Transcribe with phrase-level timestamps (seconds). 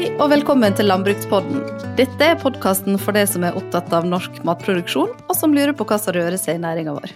[0.00, 1.58] Hei og velkommen til Landbrukspodden.
[1.98, 5.84] Dette er podkasten for deg som er opptatt av norsk matproduksjon, og som lurer på
[5.84, 7.12] hva som rører seg i næringa vår.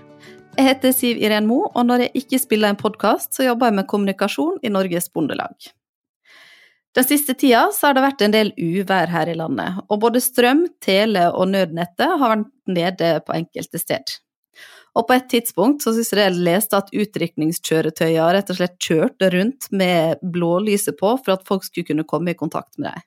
[0.58, 3.78] Jeg heter Siv Iren Mo, og når jeg ikke spiller en podkast, så jobber jeg
[3.78, 5.70] med kommunikasjon i Norges Bondelag.
[6.92, 10.66] Den siste tida har det vært en del uvær her i landet, og både strøm,
[10.84, 14.20] tele og nødnettet har vært nede på enkelte steder.
[14.94, 19.30] Og på et tidspunkt så syns jeg jeg leste at utrykningskjøretøyer rett og slett kjørte
[19.34, 23.06] rundt med blålyset på for at folk skulle kunne komme i kontakt med dem.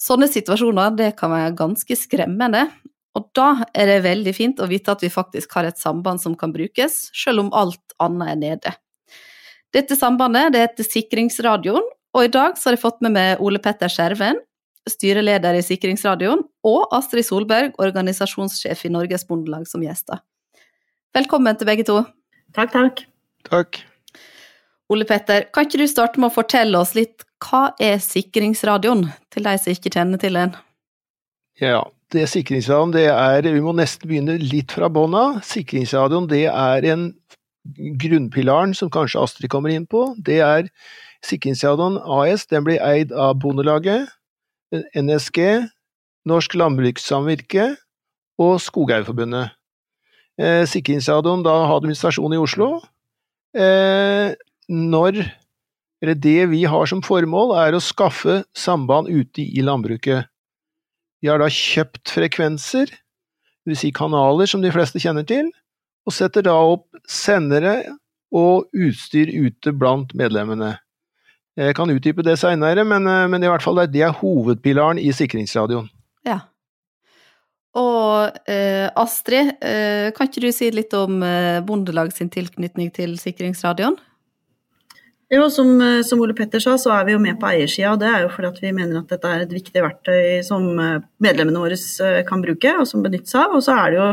[0.00, 2.64] Sånne situasjoner det kan være ganske skremmende,
[3.18, 6.36] og da er det veldig fint å vite at vi faktisk har et samband som
[6.38, 8.72] kan brukes, selv om alt annet er nede.
[9.74, 11.84] Dette sambandet det heter Sikringsradioen,
[12.16, 14.40] og i dag så har jeg fått med meg Ole Petter Skjerven,
[14.88, 20.22] styreleder i Sikringsradioen, og Astrid Solberg, organisasjonssjef i Norges Bondelag, som gjester.
[21.10, 22.04] Velkommen til begge to.
[22.54, 23.00] Takk, takk.
[23.48, 23.78] Takk.
[24.94, 29.48] Ole Petter, kan ikke du starte med å fortelle oss litt hva er sikringsradioen, til
[29.48, 30.54] de som ikke kjenner til den?
[31.58, 31.82] Ja,
[32.14, 35.42] det sikringsradioen det er Vi må nesten begynne litt fra bånn av.
[35.50, 37.08] Sikringsradioen det er en
[37.74, 40.12] grunnpilaren som kanskje Astrid kommer inn på.
[40.14, 40.70] Det er
[41.26, 42.46] Sikringsradioen AS.
[42.46, 44.06] Den blir eid av Bondelaget,
[44.94, 45.66] NSG,
[46.30, 47.72] Norsk Landbrukssamvirke
[48.38, 49.56] og Skogeierforbundet
[50.38, 52.76] eh, Sikringsradioen da har administrasjon i Oslo.
[53.56, 54.36] Eh,
[54.70, 55.24] når
[56.00, 60.30] eller det vi har som formål, er å skaffe samband ute i landbruket.
[61.20, 62.92] Vi har da kjøpt frekvenser,
[63.68, 63.82] dvs.
[63.82, 65.50] Si kanaler som de fleste kjenner til,
[66.08, 67.82] og setter da opp sendere
[68.32, 70.78] og utstyr ute blant medlemmene.
[71.60, 75.12] Jeg kan utdype det seinere, men, eh, men, i hvert fall det er hovedpilaren i
[75.12, 75.90] sikringsradioen.
[77.78, 83.14] Og eh, Astrid, eh, kan ikke du si litt om eh, Bondelag sin tilknytning til
[83.20, 83.98] sikringsradioen?
[85.30, 87.92] Jo, som, eh, som, Ole Petter sa, så er vi jo med på eiersida.
[87.94, 91.04] Og det er jo fordi vi mener at dette er et viktig verktøy som eh,
[91.22, 93.54] medlemmene våre eh, kan bruke, og som benytter seg av.
[93.54, 94.08] Og så er det jo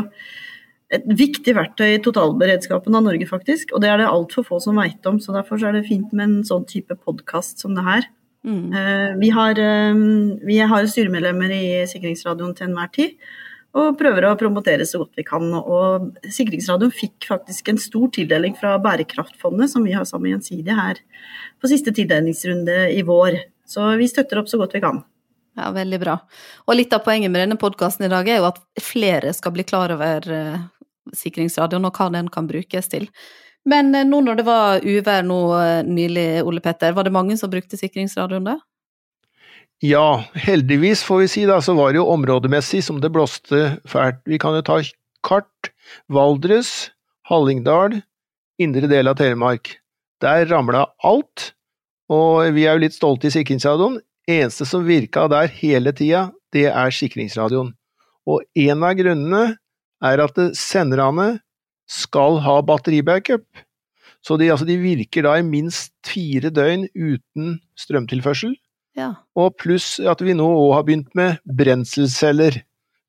[0.98, 3.74] et viktig verktøy i totalberedskapen av Norge, faktisk.
[3.74, 6.28] Og det er det altfor få som veit om, så derfor er det fint med
[6.28, 8.06] en sånn type podkast som det her.
[8.46, 8.70] Mm.
[9.18, 9.58] Vi, har,
[10.46, 13.16] vi har styremedlemmer i Sikringsradioen til enhver tid
[13.78, 15.44] og prøver å promotere så godt vi kan.
[15.58, 20.78] Og Sikringsradioen fikk faktisk en stor tildeling fra Bærekraftfondet, som vi har sammen med Gjensidige
[20.78, 21.00] her
[21.60, 23.38] på siste tildelingsrunde i vår.
[23.68, 25.02] Så vi støtter opp så godt vi kan.
[25.58, 26.16] Ja, Veldig bra.
[26.68, 29.66] Og litt av poenget med denne podkasten i dag er jo at flere skal bli
[29.66, 30.56] klar over uh,
[31.16, 33.08] Sikringsradioen og hva den kan brukes til.
[33.68, 37.36] Men uh, nå når det var uvær nå uh, nylig, Ole Petter, var det mange
[37.40, 38.58] som brukte Sikringsradioen da?
[39.78, 44.24] Ja, heldigvis får vi si da, så var det jo områdemessig som det blåste fælt.
[44.26, 44.80] Vi kan jo ta
[45.22, 45.70] kart.
[46.10, 46.90] Valdres,
[47.30, 48.00] Hallingdal,
[48.58, 49.76] indre del av Telemark.
[50.20, 51.52] Der ramla alt,
[52.10, 54.00] og vi er jo litt stolte i sikringsradioen.
[54.28, 57.70] Eneste som virka der hele tida, det er sikringsradioen.
[58.28, 59.44] Og en av grunnene
[60.04, 61.36] er at senderne
[61.88, 63.46] skal ha batteribackup.
[64.26, 68.58] Så de, altså, de virker da i minst fire døgn uten strømtilførsel.
[68.98, 69.12] Ja.
[69.38, 72.60] Og pluss at vi nå òg har begynt med brenselceller,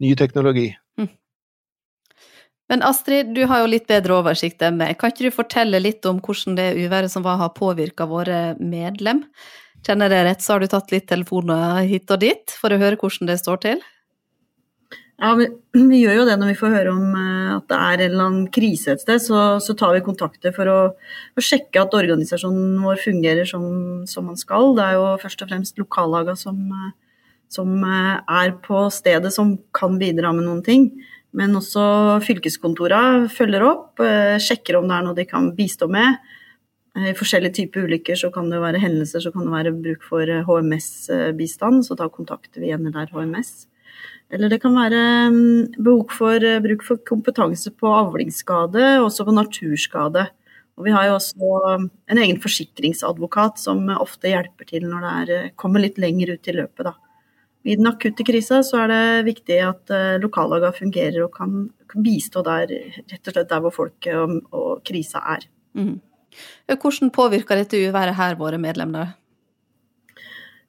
[0.03, 0.67] ny teknologi.
[0.99, 1.09] Hm.
[2.69, 4.99] Men Astrid, du har jo litt bedre oversikt enn meg.
[4.99, 9.25] Kan ikke du fortelle litt om hvordan det uværet som var har påvirka våre medlem?
[9.85, 12.99] Kjenner jeg rett, så har du tatt litt telefoner hit og dit for å høre
[12.99, 13.83] hvordan det står til?
[15.19, 15.33] Ja,
[15.91, 18.25] vi, gjør jo det når vi får høre om uh, at det er en eller
[18.29, 19.21] annen krise et sted.
[19.23, 20.79] Så, så tar vi kontakter for å,
[21.35, 23.67] å, sjekke at organisasjonen vår fungerer som,
[24.09, 24.73] som man skal.
[24.77, 26.89] Det er jo først og fremst lokallagene som, uh,
[27.51, 30.91] som uh, er på stedet som kan bidra med noen ting.
[31.35, 31.83] Men også
[32.25, 34.01] fylkeskontorene følger opp,
[34.41, 36.15] sjekker om det er noe de kan bistå med.
[36.97, 40.25] I forskjellige typer ulykker så kan det være hendelser, så kan det være bruk for
[40.47, 41.83] HMS-bistand.
[41.85, 43.67] Så da kontakter vi NLR HMS.
[44.29, 45.03] Eller det kan være
[45.33, 50.27] mm, behov for eh, bruk for kompetanse på avlingsskade, også på naturskade.
[50.77, 55.13] Og vi har jo også mm, en egen forsikringsadvokat som ofte hjelper til når det
[55.13, 56.91] er, eh, kommer litt lenger ut i løpet.
[56.91, 56.93] Da.
[57.65, 62.45] I den akutte krisa så er det viktig at eh, lokallagene fungerer og kan, bistå
[62.45, 62.69] der,
[63.09, 65.49] rett og slett der hvor folk og, og krisa er.
[65.73, 65.97] Mm.
[66.69, 69.15] Hvordan påvirker dette uværet her våre medlemmer?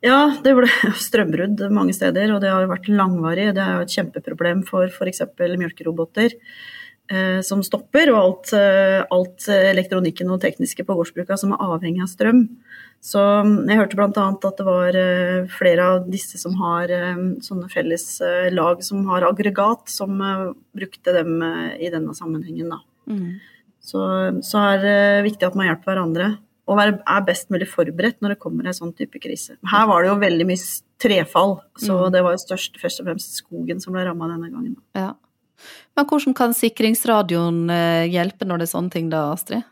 [0.05, 0.69] Ja, det ble
[1.09, 3.51] strømbrudd mange steder, og det har jo vært langvarig.
[3.57, 5.25] Det er jo et kjempeproblem for f.eks.
[5.37, 6.37] mjølkeroboter
[7.13, 12.05] eh, som stopper, og alt, eh, alt, elektronikken og tekniske på gårdsbruka som er avhengig
[12.07, 12.47] av strøm.
[13.05, 14.27] Så mm, jeg hørte bl.a.
[14.33, 18.09] at det var eh, flere av disse som har eh, sånne felles
[18.57, 20.17] lag som har aggregat, som
[20.77, 21.41] brukte dem
[21.77, 22.81] i denne sammenhengen, da.
[23.11, 23.41] Mm.
[23.85, 24.01] Så,
[24.45, 26.35] så er det viktig at man hjelper hverandre.
[26.71, 29.57] Og være, er best mulig forberedt når det kommer en sånn type krise.
[29.67, 30.69] Her var det jo veldig mye
[31.03, 32.13] trefall, så Mm.
[32.15, 34.77] det var jo størst, først og fremst skogen som ble ramma denne gangen.
[34.95, 35.15] Ja.
[35.97, 39.67] Men hvordan kan sikringsradioen eh, hjelpe når det er sånne ting da, Astrid?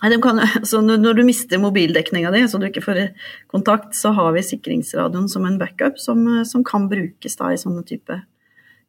[0.00, 3.02] Nei, kan, altså når, du mister mobildekninga di, så du ikke får
[3.52, 7.60] kontakt, så har vi sikringsradioen som en backup som, eh, som kan brukes da i
[7.60, 8.22] sånne type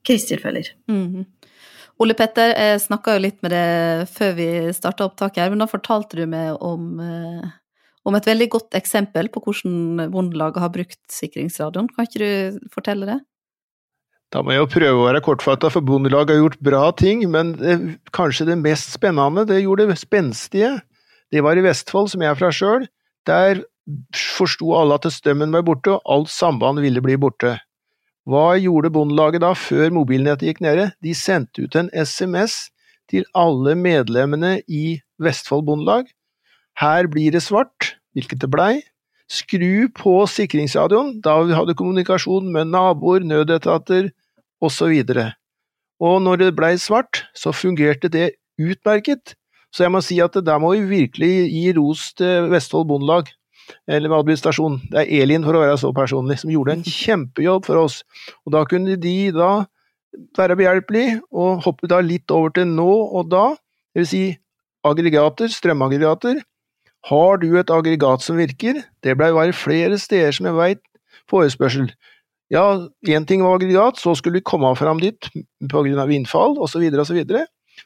[0.07, 0.71] krisetilfeller.
[0.89, 1.25] Mhm.
[2.01, 5.67] Ole Petter, jeg snakka jo litt med deg før vi starta opptaket her, men da
[5.69, 7.49] fortalte du meg om, eh,
[8.09, 11.91] om et veldig godt eksempel på hvordan Bondelaget har brukt sikringsradioen.
[11.93, 13.19] Kan ikke du fortelle det?
[14.33, 17.53] Da må jeg jo prøve å være kortfatta, for Bondelaget har gjort bra ting, men
[17.59, 17.77] det,
[18.15, 20.79] kanskje det mest spennende, det gjorde det spenstige,
[21.31, 22.87] det var i Vestfold, som jeg er fra sjøl.
[23.29, 23.61] Der
[24.15, 27.59] forsto alle at strømmen var borte, og alt samband ville bli borte.
[28.29, 30.91] Hva gjorde Bondelaget da, før mobilnettet gikk nede?
[31.01, 32.69] De sendte ut en SMS
[33.09, 36.05] til alle medlemmene i Vestfold Bondelag.
[36.77, 38.83] Her blir det svart, hvilket det blei.
[39.31, 44.11] Skru på sikringsradioen, da vi hadde kommunikasjon med naboer, nødetater
[44.61, 44.93] osv.
[46.01, 49.35] Og når det blei svart, så fungerte det utmerket.
[49.73, 53.31] Så jeg må si at der må vi virkelig gi ros til Vestfold Bondelag,
[53.87, 54.79] eller administrasjon.
[54.91, 58.01] Det er Elin, for å være så personlig, som gjorde en kjempejobb for oss.
[58.45, 59.51] Og da kunne de da
[60.37, 63.51] være behjelpelige, og hoppe da litt over til nå og da,
[63.91, 64.23] det vil si
[64.87, 66.41] aggregater, strømaggregater.
[67.09, 68.83] Har du et aggregat som virker?
[69.01, 70.81] Det blei bare flere steder som jeg veit
[71.31, 71.89] forespørsel.
[72.51, 72.65] Ja,
[73.07, 75.29] én ting var aggregat, så skulle vi komme fram dit
[75.71, 76.83] av vindfall osv.
[76.83, 77.05] osv.
[77.07, 77.45] Så, videre.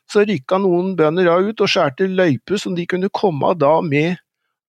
[0.09, 4.17] så rykka noen bønder da ut og skjærte løyper som de kunne komme da med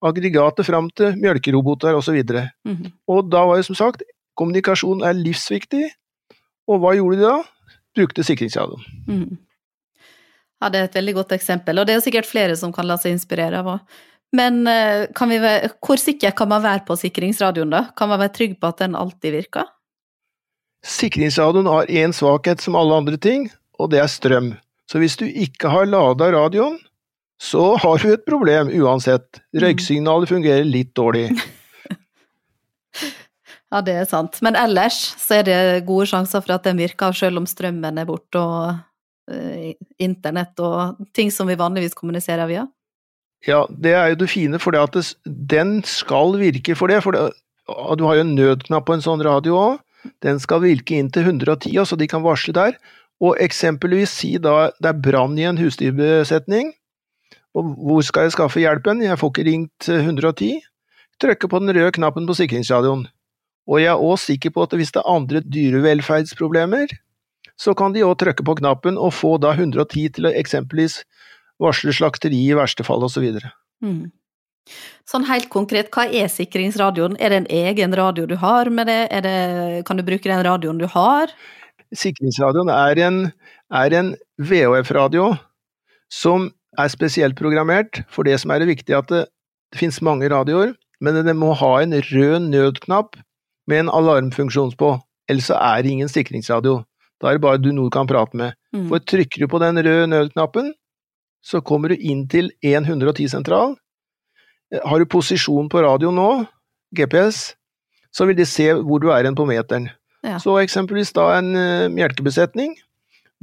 [0.05, 2.19] aggregatet fram til mjølkeroboter osv.
[2.21, 2.93] Og, så -hmm.
[3.09, 4.03] og da var det som sagt,
[4.37, 5.91] kommunikasjon er livsviktig,
[6.69, 7.43] og hva gjorde de da?
[7.97, 8.85] Brukte sikringsradioen.
[9.07, 9.39] Mhm.
[10.63, 12.97] Ja, det er et veldig godt eksempel, og det er sikkert flere som kan la
[12.97, 13.81] seg inspirere av òg.
[14.33, 17.87] Men eh, kan vi hvor sikker kan man være på sikringsradioen, da?
[17.97, 19.69] Kan man være trygg på at den alltid virker?
[20.87, 24.55] Sikringsradioen har én svakhet som alle andre ting, og det er strøm.
[24.91, 26.79] Så hvis du ikke har lada radioen,
[27.43, 29.43] så har du et problem uansett.
[29.57, 31.31] Røyksignalet fungerer litt dårlig.
[33.67, 34.39] Ja, det er sant.
[34.47, 38.07] Men ellers så er det gode sjanser for at den virker, selv om strømmen er
[38.09, 42.63] borte og eh, internett og ting som vi vanligvis kommuniserer via.
[43.47, 47.03] Ja, det er jo det fine, for det at det, den skal virke for det.
[47.05, 47.27] For det,
[47.99, 49.83] du har jo en nødknapp på en sånn radio òg.
[50.23, 52.79] Den skal virke inn til 110, så de kan varsle der.
[53.19, 56.71] Og eksempelvis si da det er brann i en husdyrbesetning.
[57.57, 59.01] Og hvor skal jeg skaffe hjelpen?
[59.05, 60.61] Jeg får ikke ringt 110.
[61.23, 63.07] Trykker på den røde knappen på sikringsradioen.
[63.67, 66.93] Og jeg er òg sikker på at hvis det er andre dyrevelferdsproblemer,
[67.57, 71.01] så kan de òg trykke på knappen og få da 110 til å eksempelvis
[71.63, 73.25] varsle slakteri i verste fall osv.
[73.81, 74.13] Mhm.
[75.07, 77.15] Sånn helt konkret, hva er sikringsradioen?
[77.23, 79.03] Er det en egen radio du har med det?
[79.23, 81.31] Det kan du bruke den radioen du har?
[81.95, 83.21] Sikringsradioen er en,
[83.71, 85.37] er en VHF-radio
[86.11, 89.27] som er spesielt programmert for det som er det viktige, at det,
[89.73, 93.19] det finnes mange radioer, men den må ha en rød nødknapp
[93.69, 94.95] med en alarmfunksjon på,
[95.29, 96.83] ellers er det ingen sikringsradio.
[97.21, 98.57] Da er det bare du noe kan prate med.
[98.77, 98.89] Mm.
[98.91, 100.73] For trykker du på den røde nødknappen,
[101.45, 103.77] så kommer du inn til 110-sentral.
[104.83, 106.31] Har du posisjon på radioen nå,
[106.97, 107.55] GPS,
[108.13, 109.89] så vil de se hvor du er hen på meteren.
[110.27, 110.41] Ja.
[110.43, 112.75] Så eksempelvis da en uh, melkebesetning.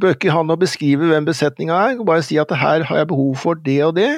[0.02, 3.10] Bør ikke han å beskrive hvem besetninga er, og bare si at her har jeg
[3.12, 4.12] behov for det og det.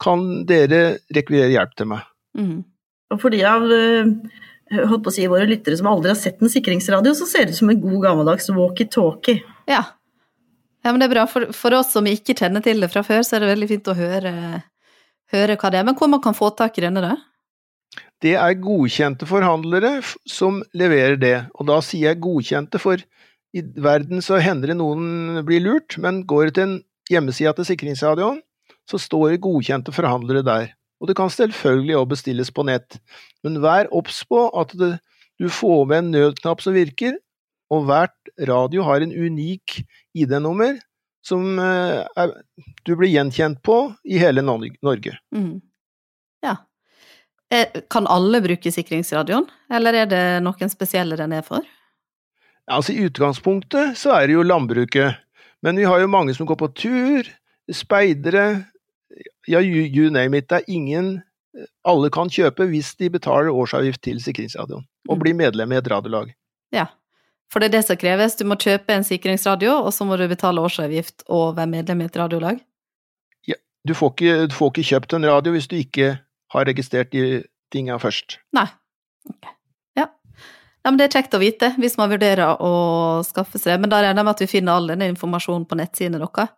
[0.00, 2.06] Kan dere rekvirere hjelp til meg?
[2.38, 2.62] Mm.
[3.12, 4.08] Og for de av eh,
[4.76, 7.56] holdt på å si, våre lyttere som aldri har sett en sikringsradio, så ser det
[7.56, 9.42] ut som en god gammeldags walkietalkie.
[9.68, 9.82] Ja.
[10.84, 11.26] ja, men det er bra.
[11.30, 13.90] For, for oss som ikke kjenner til det fra før, så er det veldig fint
[13.92, 14.34] å høre,
[15.34, 15.88] høre hva det er.
[15.88, 17.16] Men hvor man kan få tak i denne, da?
[18.22, 23.00] Det er godkjente forhandlere som leverer det, og da sier jeg godkjente, for
[23.56, 26.76] i verden så hender det noen blir lurt, men går det til en
[27.08, 28.42] hjemmeside til sikringsradioen,
[28.88, 30.74] så står det godkjente forhandlere der.
[30.98, 32.98] Og det kan selvfølgelig òg bestilles på nett,
[33.46, 34.96] men vær obs på at det,
[35.38, 37.16] du får med en nødknapp som virker,
[37.72, 39.82] og hvert radio har en unik
[40.16, 40.78] ID-nummer
[41.24, 42.32] som eh, er,
[42.86, 45.18] du blir gjenkjent på i hele Norge.
[45.34, 45.58] Mhm.
[46.44, 46.54] Ja.
[47.52, 51.66] Eh, Kan alle bruke sikringsradioen, eller er det noen spesielle den er for?
[52.68, 55.16] Altså I utgangspunktet så er det jo landbruket,
[55.64, 57.30] men vi har jo mange som går på tur,
[57.72, 58.64] speidere,
[59.48, 60.48] ja you, you name it.
[60.48, 61.22] Det er ingen
[61.88, 65.22] Alle kan kjøpe hvis de betaler årsavgift til sikringsradioen, og Mm.
[65.22, 66.34] blir medlem i et radiolag.
[66.72, 66.86] Ja.
[67.50, 68.36] For det er det som kreves.
[68.36, 72.04] Du må kjøpe en sikringsradio, og så må du betale årsavgift og være medlem i
[72.04, 72.60] et radiolag.
[73.88, 76.18] du får, ikke, du får ikke kjøpt en radio hvis du ikke
[76.52, 78.38] har registrert de tinga først.
[78.52, 78.66] Nei.
[79.30, 79.57] Ok.
[80.88, 80.92] Ja.
[80.92, 82.72] Men det er kjekt å vite hvis man vurderer å
[83.26, 83.82] skaffe seg det.
[83.82, 86.54] Men da regner jeg med at vi finner all denne informasjonen på nettsidene deres?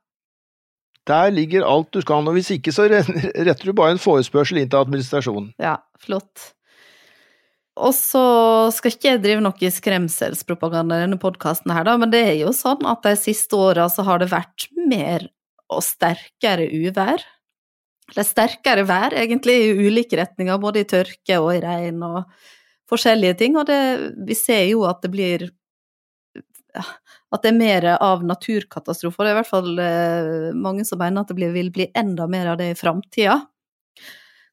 [1.08, 4.70] Der ligger alt du skal, og hvis ikke så retter du bare en forespørsel inn
[4.70, 5.50] til administrasjonen.
[5.58, 6.52] Ja, flott.
[7.80, 8.22] Og så
[8.76, 12.52] skal ikke jeg drive noe skremselspropaganda i denne podkasten her, da, men det er jo
[12.54, 15.26] sånn at de siste åra så har det vært mer
[15.72, 17.24] og sterkere uvær.
[18.12, 22.22] Eller sterkere vær, egentlig, i ulike retninger, både i tørke og i regn og
[22.90, 23.56] forskjellige ting.
[23.60, 23.80] Og det,
[24.26, 25.48] vi ser jo at det blir
[27.30, 29.24] At det er mer av naturkatastrofer.
[29.24, 32.28] Det er i hvert fall eh, mange som mener at det blir, vil bli enda
[32.30, 33.40] mer av det i framtida.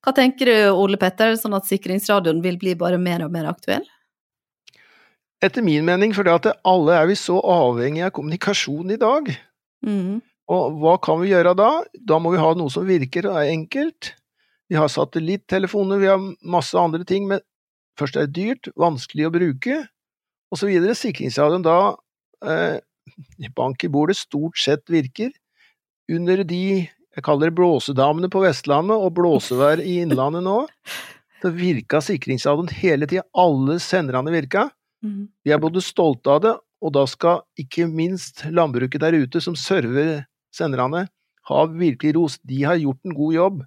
[0.06, 3.86] Hva tenker du, Ole Petter, sånn at sikringsradioen vil bli bare mer og mer aktuell?
[5.44, 9.30] Etter min mening, for alle er vi så avhengig av kommunikasjon i dag.
[9.86, 10.22] Mm.
[10.54, 11.72] Og hva kan vi gjøre da?
[11.94, 14.14] Da må vi ha noe som virker og er enkelt.
[14.72, 17.44] Vi har satellittelefoner, vi har masse andre ting, men
[18.00, 19.80] først er dyrt, vanskelig å bruke,
[20.54, 20.70] osv.
[20.98, 21.96] Sikringsradioen da,
[22.46, 22.80] eh,
[23.56, 25.32] bank i bordet, stort sett virker.
[26.10, 26.88] Under de
[27.18, 30.60] jeg kaller det blåsedamene på Vestlandet og blåsevær i Innlandet nå,
[31.42, 33.26] så virka sikringsradioen hele tida.
[33.34, 34.68] Alle senderne virka.
[35.02, 35.26] Mm.
[35.42, 36.54] Vi er både stolte av det,
[36.86, 41.08] og da skal ikke minst landbruket der ute som server senderne,
[41.50, 42.38] ha virkelig ros.
[42.46, 43.60] De har gjort en god jobb,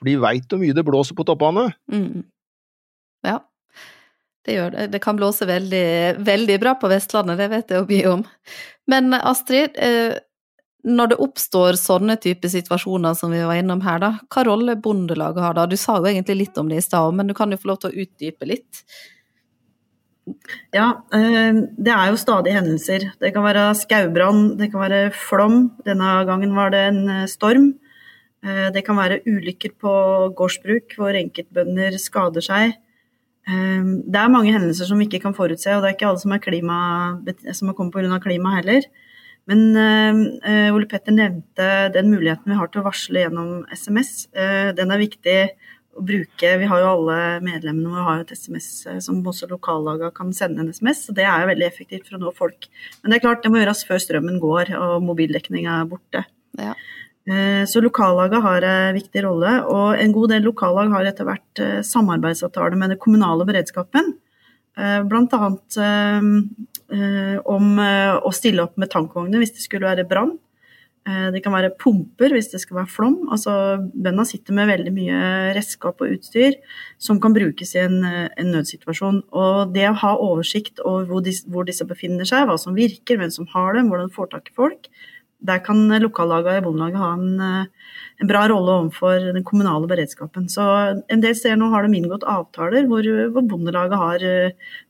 [0.00, 1.68] for de veit hvor mye det blåser på toppene.
[1.92, 2.24] Mm.
[3.26, 3.38] Ja,
[4.46, 5.02] det gjør det.
[5.02, 8.22] Kan blåse veldig, veldig bra på Vestlandet, det vet jeg jo mye om.
[8.90, 10.14] Men Astrid, eh,
[10.86, 15.42] når det oppstår sånne typer situasjoner som vi var innom her, da, hva rolle Bondelaget
[15.42, 15.66] har da?
[15.66, 17.82] Du sa jo egentlig litt om det i stad, men du kan jo få lov
[17.82, 18.84] til å utdype litt.
[20.74, 23.10] Ja, eh, det er jo stadig hendelser.
[23.18, 25.60] Det kan være skaubrann, det kan være flom.
[25.86, 27.74] Denne gangen var det en eh, storm.
[28.46, 29.92] Det kan være ulykker på
[30.38, 32.76] gårdsbruk hvor enkeltbønder skader seg.
[33.46, 36.32] Det er mange hendelser som vi ikke kan forutse, og det er ikke alle som
[36.34, 36.78] er, klima,
[37.54, 38.18] som er kommet pga.
[38.24, 38.88] klima heller.
[39.46, 44.26] Men uh, Ole Petter nevnte den muligheten vi har til å varsle gjennom SMS.
[44.34, 45.36] Uh, den er viktig
[45.96, 46.50] å bruke.
[46.60, 50.64] Vi har jo alle medlemmene våre har et SMS uh, som også lokallagene kan sende
[50.64, 52.66] en SMS, så det er jo veldig effektivt for å nå folk.
[53.00, 56.26] Men det er klart, det må gjøres før strømmen går og mobildekninga er borte.
[56.58, 56.74] Ja.
[57.26, 62.78] Så lokallaget har en viktig rolle, og en god del lokallag har etter hvert samarbeidsavtale
[62.78, 64.12] med den kommunale beredskapen.
[64.78, 65.48] Bl.a.
[66.86, 70.36] Eh, om eh, å stille opp med tankvogner hvis det skulle være brann.
[71.06, 73.16] Eh, det kan være pumper hvis det skal være flom.
[73.34, 73.52] Altså,
[73.90, 75.22] bøndene sitter med veldig mye
[75.56, 76.60] redskap og utstyr
[77.02, 79.24] som kan brukes i en, en nødsituasjon.
[79.34, 83.18] Og det å ha oversikt over hvor, disse, hvor disse befinner seg, hva som virker,
[83.18, 84.90] hvem som har dem, hvordan får tak i folk,
[85.46, 87.40] der kan lokallaget og Bondelaget ha en,
[88.20, 90.48] en, bra rolle overfor den kommunale beredskapen.
[90.52, 90.64] Så
[91.12, 94.26] en del steder nå har de inngått avtaler hvor, hvor Bondelaget har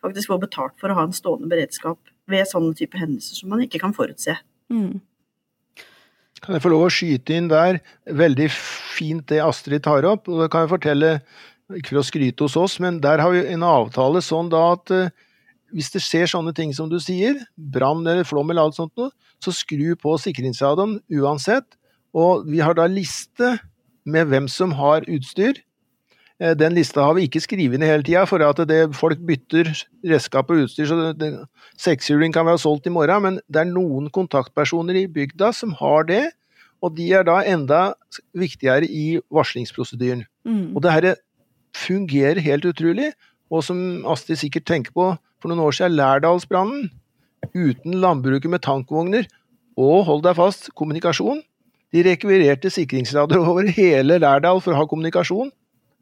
[0.05, 3.63] faktisk fått betalt for å ha en stående beredskap ved sånne typer hendelser som man
[3.65, 4.39] ikke kan forutse.
[4.73, 4.99] Mm.
[6.43, 7.81] Kan jeg få lov å skyte inn der?
[8.07, 10.29] Veldig fint det Astrid tar opp.
[10.29, 11.13] og det kan jeg fortelle,
[11.75, 14.91] Ikke for å skryte hos oss, men der har vi en avtale sånn da at
[14.95, 15.09] uh,
[15.75, 19.11] hvis det skjer sånne ting som du sier, brann eller flom eller alt sånt noe,
[19.43, 21.67] så skru på sikringsradioen uansett.
[22.17, 23.57] Og vi har da liste
[24.07, 25.59] med hvem som har utstyr.
[26.41, 29.73] Eh, den lista har vi ikke skrevet ned hele tida, for at det, folk bytter
[30.07, 30.89] redskap og utstyr.
[30.89, 31.15] så
[31.81, 36.09] Sekshjuling kan være solgt i morgen, men det er noen kontaktpersoner i bygda som har
[36.09, 36.25] det.
[36.85, 37.95] Og de er da enda
[38.37, 40.27] viktigere i varslingsprosedyren.
[40.45, 40.77] Mm.
[40.77, 41.15] Og det her
[41.77, 43.13] fungerer helt utrolig.
[43.51, 46.89] Og som Astrid sikkert tenker på, for noen år siden, Lærdalsbrannen
[47.55, 49.29] uten landbruket med tankvogner
[49.77, 51.43] og, hold deg fast, kommunikasjon.
[51.95, 55.53] De rekvirerte sikringsradioer over hele Lærdal for å ha kommunikasjon.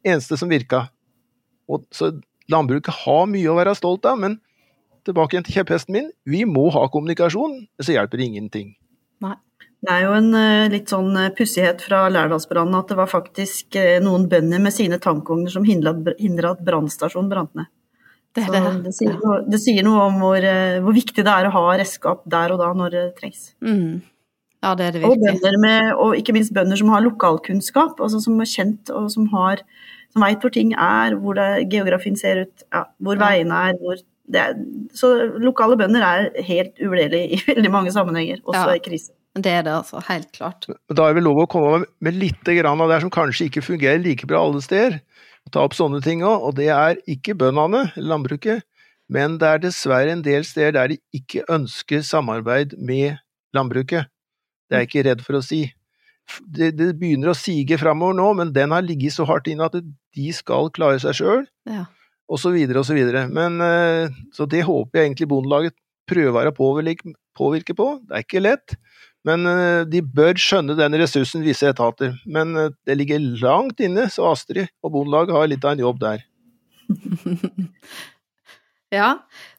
[0.06, 0.86] Eneste som virka.
[1.70, 2.12] Og, så
[2.50, 4.38] landbruket har mye å være stolt av, men
[5.04, 8.72] tilbake igjen til kjepphesten min, vi må ha kommunikasjon, så hjelper det ingenting.
[9.24, 9.36] Nei.
[9.84, 13.76] Det er jo en eh, litt sånn eh, pussighet fra Lærdalsbrannen at det var faktisk
[13.76, 17.68] eh, noen bønder med sine tankvogner som hindra at brannstasjonen brant ned.
[18.34, 18.62] Det, det.
[18.82, 21.76] det, sier noe, det, sier noe, om hvor, eh, hvor, viktig det er å ha
[21.78, 23.52] redskap der og da når det trengs.
[23.62, 24.02] Mm.
[24.64, 25.36] Ja, det er det virkelig.
[25.38, 29.28] Og, med, og, ikke minst bønder som har lokalkunnskap, altså som er kjent og som,
[29.36, 29.62] har,
[30.10, 33.28] som veit hvor ting er, hvor det, geografien ser ut, ja, hvor ja.
[33.28, 34.00] veiene er, hvor
[34.34, 34.56] er,
[34.96, 38.80] Så lokale bønder er helt uvurderlige i veldig mange sammenhenger, også ja.
[38.80, 39.12] i krise.
[39.34, 40.66] Det er det altså, helt klart.
[40.94, 44.26] Da er det lov å komme med litt av det som kanskje ikke fungerer like
[44.30, 45.00] bra alle steder
[45.52, 48.64] ta opp sånne ting òg, og det er ikke bøndene, landbruket,
[49.12, 53.18] men det er dessverre en del steder der de ikke ønsker samarbeid med
[53.54, 54.08] landbruket.
[54.68, 55.66] Det er jeg ikke redd for å si.
[56.48, 59.76] det, det begynner å sige framover nå, men den har ligget så hardt inne at
[59.76, 61.84] de skal klare seg sjøl, Ja.
[62.28, 63.26] og så videre og så videre.
[63.28, 65.74] Men, eh, så det håper jeg egentlig Bondelaget
[66.08, 68.00] prøver å påvirke på.
[68.08, 68.76] Det er ikke lett,
[69.28, 72.14] men eh, de bør skjønne den ressursen visse etater.
[72.28, 76.02] Men eh, det ligger langt inne, så Astrid og Bondelaget har litt av en jobb
[76.04, 76.26] der.
[78.94, 79.08] Ja,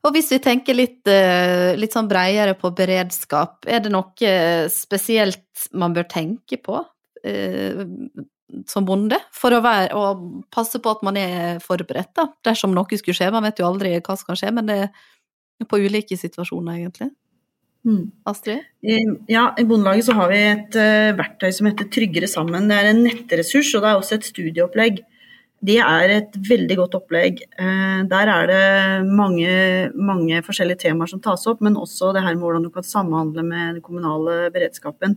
[0.06, 4.30] og hvis vi tenker litt, eh, litt sånn bredere på beredskap, er det noe
[4.72, 6.78] spesielt man bør tenke på
[8.70, 13.02] som bonde, for å, være, å passe på at man er forberedt, da, dersom noe
[13.02, 13.28] skulle skje?
[13.34, 17.12] Man vet jo aldri hva som kan skje, men det er på ulike situasjoner, egentlig.
[17.86, 18.06] Mm.
[18.26, 18.64] Astrid?
[19.30, 22.70] Ja, I Bondelaget så har vi et eh, verktøy som heter Tryggere sammen.
[22.70, 25.04] Det er en nettressurs, og det er også et studieopplegg.
[25.66, 27.44] Det er et veldig godt opplegg.
[27.62, 28.66] Eh, der er det
[29.06, 29.52] mange,
[29.94, 33.46] mange forskjellige temaer som tas opp, men også det her med hvordan du kan samhandle
[33.46, 35.16] med den kommunale beredskapen.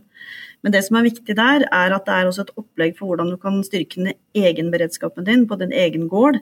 [0.61, 3.33] Men det som er viktig der, er at det er også et opplegg for hvordan
[3.33, 6.37] du kan styrke den egen beredskapen din på din egen gård.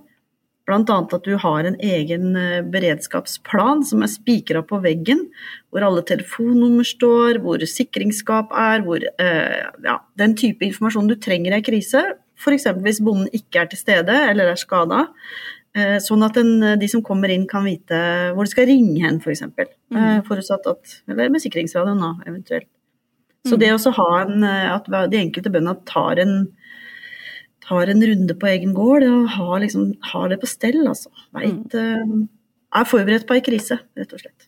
[0.75, 5.29] Annet at du har en egen eh, beredskapsplan som er spikra på veggen,
[5.71, 11.53] hvor alle telefonnummer står, hvor sikringsskap er, hvor eh, ja, den type informasjon du trenger
[11.55, 12.03] i en krise.
[12.37, 12.67] F.eks.
[12.83, 15.05] hvis bonden ikke er til stede eller er skada.
[15.77, 17.97] Eh, sånn at den, de som kommer inn kan vite
[18.35, 19.45] hvor de skal ringe hen, f.eks.
[19.55, 19.97] For Mm.
[20.03, 22.67] eh, forutsatt at Eller med sikringsradioen, da, eventuelt.
[23.47, 23.59] Så Mm.
[23.59, 26.49] det å ha en, eh, at de enkelte bøndene tar en
[27.67, 31.11] tar en runde på egen gård og har, liksom, har det på stell, altså.
[31.35, 32.13] Veit eh,
[32.77, 34.47] er forberedt på ei krise, rett og slett.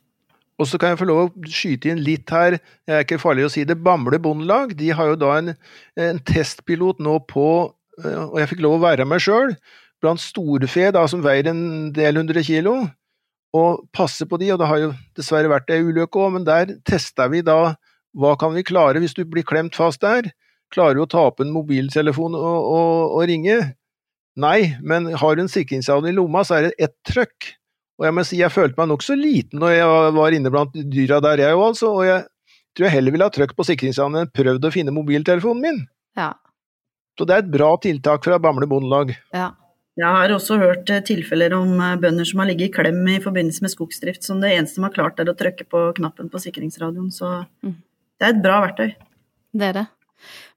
[0.59, 3.45] Og så kan jeg få lov å skyte inn litt her, det er ikke farlig
[3.47, 5.53] å si det, Bamble Bondelag de har jo da en,
[5.95, 7.49] en testpilot nå på,
[8.03, 9.55] eh, og jeg fikk lov å være meg sjøl,
[10.03, 11.61] blant storfe da, som veier en
[11.95, 12.81] del hundre kilo,
[13.55, 16.75] og passe på de, og det har jo dessverre vært ei ulykke òg, men der
[16.87, 17.75] testa vi da
[18.17, 20.29] hva kan vi klare hvis du blir klemt fast der?
[20.73, 23.55] Klarer du å ta opp en mobiltelefon og, og, og ringe?
[24.39, 27.53] Nei, men har du en sikringsavn i lomma, så er det ett trøkk.
[27.99, 31.17] Og jeg må si jeg følte meg nokså liten når jeg var inne blant dyra
[31.25, 31.89] der, jeg òg, altså.
[31.99, 32.21] Og jeg
[32.77, 35.81] tror jeg heller ville ha trøkk på sikringshavnen enn prøvd å finne mobiltelefonen min.
[36.15, 36.29] Ja.
[37.19, 39.15] Så det er et bra tiltak fra Bamble Bondelag.
[39.35, 39.49] ja.
[39.99, 43.17] Jeg har også hørt eh, tilfeller om eh, bønder som har ligget i klem i
[43.19, 46.39] forbindelse med skogsdrift, som det eneste de har klart er å trykke på knappen på
[46.39, 47.09] sikringsradioen.
[47.11, 47.27] Så
[47.65, 47.73] Mm.
[48.15, 48.93] det er et bra verktøy.
[49.59, 49.83] Det er det.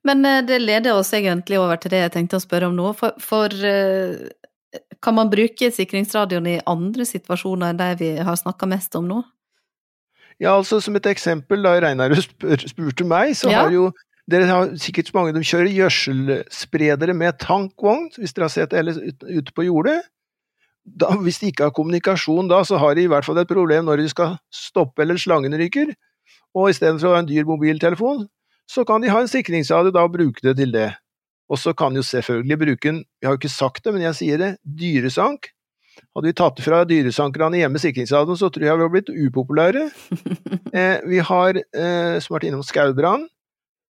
[0.05, 2.93] Men eh, det leder oss egentlig over til det jeg tenkte å spørre om nå.
[2.99, 4.31] For, for eh,
[5.05, 9.21] kan man bruke sikringsradioen i andre situasjoner enn de vi har snakka mest om nå?
[10.43, 12.15] Ja, altså som et eksempel, da Reinar
[12.73, 13.67] spurte meg, så Ja.
[13.67, 13.91] har jo
[14.31, 19.25] dere har sikkert mange de kjører gjødselspredere med tankvogn, hvis dere har sett eller ut-
[19.27, 19.99] ute på jordet.
[20.87, 23.87] Da, hvis de ikke har kommunikasjon da, så har de i hvert fall et problem
[23.87, 25.93] når de skal stoppe eller slangen ryker.
[26.55, 28.25] Og istedenfor å ha en dyr mobiltelefon,
[28.71, 30.91] så kan de ha en sikringsradio da og bruke det til det.
[31.53, 34.19] Og så kan jo selvfølgelig bruke en, jeg har jo ikke sagt det, men jeg
[34.21, 35.51] sier det, dyresank.
[36.17, 39.89] Hadde vi tatt fra dyresankerne hjemme sikringsradioen, så tror jeg vi hadde blitt upopulære.
[40.73, 43.27] Eh, vi har eh, som har vært innom skaubrann,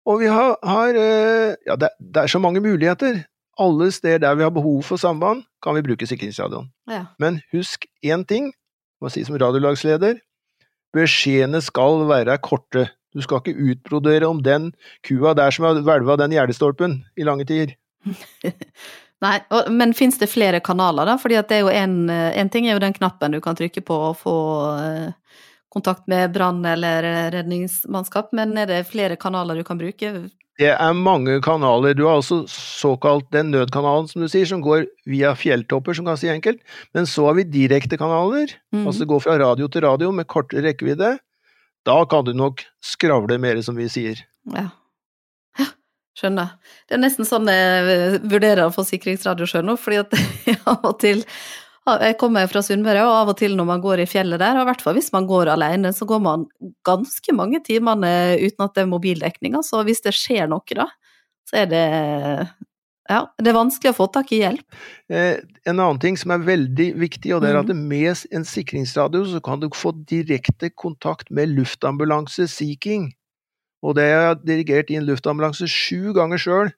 [0.02, 3.20] og vi har, har eh, Ja, det, det er så mange muligheter.
[3.62, 6.72] Alle steder der vi har behov for samband, kan vi bruke sikringsradioen.
[6.90, 7.04] Ja.
[7.22, 8.50] Men husk én ting,
[8.98, 10.18] må jeg si som radiolagsleder,
[10.90, 12.88] beskjedene skal være korte.
[13.12, 14.72] Du skal ikke utbrodere om den
[15.06, 17.76] kua der som har hvelva den gjerdestolpen i lange tider.
[19.22, 19.36] Nei,
[19.70, 21.14] men fins det flere kanaler, da?
[21.20, 23.84] Fordi at det er jo en, eh, ting er jo den knappen du kan trykke
[23.86, 24.36] på og få
[24.82, 25.36] eh,
[25.72, 30.10] kontakt med brann eller redningsmannskap, men er det flere kanaler du kan bruke?
[30.60, 31.94] Det er mange kanaler.
[31.96, 36.18] Du har altså såkalt den nødkanalen, som du sier, som går via fjelltopper, som kan
[36.20, 36.60] si enkelt.
[36.92, 38.84] Men så har vi direktekanaler, mm.
[38.84, 41.16] altså går fra radio til radio med kortere rekkevidde.
[41.86, 44.22] Da kan du nok skravle mer, som vi sier.
[44.54, 44.68] Ja.
[45.58, 45.66] Ja,
[46.18, 46.54] Skjønner.
[46.86, 50.16] Det er nesten sånn jeg vurderer å få sikringsradio sjøl nå, fordi at
[50.70, 51.24] av og til
[51.82, 54.62] Jeg kommer fra Sunnmøre, og av og til når man går i fjellet der, og
[54.62, 56.44] i hvert fall hvis man går alene, så går man
[56.86, 59.58] ganske mange timene uten at det er mobildekning.
[59.66, 60.86] Så hvis det skjer noe, da,
[61.50, 61.86] så er det
[63.10, 64.62] Ja, det er vanskelig å få tak i hjelp.
[65.10, 67.88] Eh, en annen ting som er veldig viktig, og det er at Mhm.
[67.88, 73.12] med en sikringsradio så kan du få direkte kontakt med luftambulanse Sea King.
[73.82, 76.72] Og det har jeg dirigert i en luftambulanse sju ganger sjøl,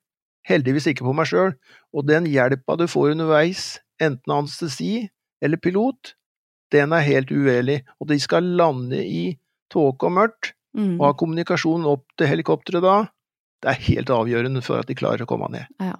[0.48, 1.52] heldigvis ikke på meg sjøl,
[1.92, 5.08] og den hjelpa du får underveis, enten anestesi
[5.42, 6.14] eller pilot,
[6.72, 7.82] den er helt uvelig.
[8.00, 9.36] Og de skal lande i
[9.70, 10.98] tåke og mørkt, Mm.
[11.00, 13.06] og ha kommunikasjon opp til helikopteret da.
[13.62, 15.66] Det er helt avgjørende for at de klarer å komme ned.
[15.78, 15.92] Ja.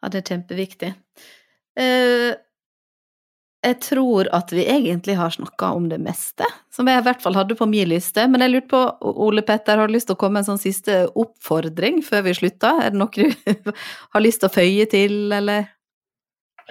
[0.00, 0.94] Ja, det er kjempeviktig.
[1.78, 2.32] Uh,
[3.60, 7.36] Jeg tror at vi egentlig har snakka om det meste, som jeg i hvert fall
[7.36, 8.24] hadde på min liste.
[8.32, 8.80] Men jeg lurte på,
[9.20, 12.34] Ole Petter, har du lyst til å komme med en sånn siste oppfordring før vi
[12.38, 12.80] slutter?
[12.80, 13.28] Er det noe du
[14.16, 15.68] har lyst til å føye til, eller?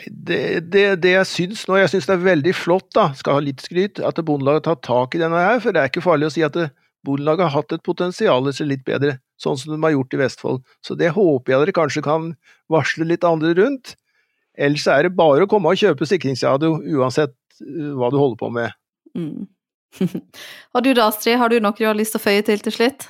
[0.08, 0.42] Det,
[0.74, 3.62] det, det jeg syns nå, jeg syns det er veldig flott, da, skal ha litt
[3.62, 5.62] skryt, at Bondelaget tatt tak i denne her.
[5.62, 6.58] For det er ikke farlig å si at
[7.06, 10.64] Bondelaget har hatt et potensial til litt bedre, sånn som de har gjort i Vestfold.
[10.84, 12.34] Så det håper jeg dere kanskje kan
[12.72, 13.96] varsle litt andre rundt.
[14.60, 18.50] Ellers er det bare å komme og kjøpe sikringsradio, uansett uh, hva du holder på
[18.58, 18.76] med.
[19.16, 19.48] Mm.
[20.76, 22.76] og du da, Astrid, har du noe du har lyst til å føye til til
[22.76, 23.08] slutt?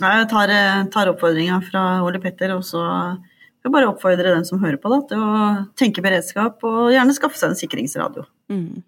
[0.00, 4.46] Jeg tar, eh, tar oppfordringa fra Ole Petter, og så vil jeg bare oppfordre den
[4.48, 5.42] som hører på, da, til å
[5.78, 8.24] tenke beredskap og gjerne skaffe seg en sikringsradio.
[8.50, 8.80] Mm.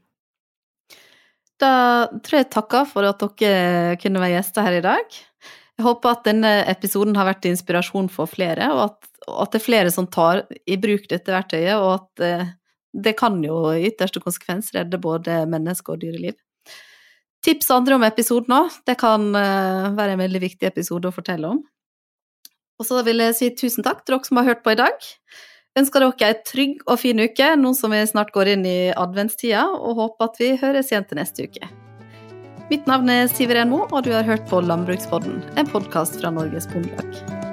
[1.65, 1.73] Da
[2.21, 5.19] tror jeg jeg takker for at dere kunne være gjester her i dag.
[5.75, 9.65] Jeg håper at denne episoden har vært inspirasjon for flere, og at at det er
[9.65, 12.51] flere som tar i bruk dette verktøyet, og at eh,
[13.05, 16.37] det kan jo i ytterste konsekvens redde både menneske og dyreliv.
[17.45, 21.51] Tips andre om episoden òg, det kan eh, være en veldig viktig episode å fortelle
[21.57, 21.63] om.
[22.81, 25.11] Og så vil jeg si tusen takk til dere som har hørt på i dag.
[25.75, 29.65] Ønsker dere ei trygg og fin uke nå som vi snart går inn i adventstida,
[29.75, 31.71] og håper at vi høres igjen til neste uke.
[32.71, 36.71] Mitt navn er Siveren Moe, og du har hørt på Landbrukspodden, en podkast fra Norges
[36.71, 37.44] Bondelag.